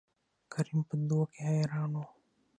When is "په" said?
0.89-0.95